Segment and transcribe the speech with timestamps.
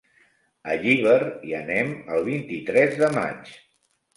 [0.71, 1.17] A Llíber
[1.49, 3.57] hi anem el vint-i-tres de maig.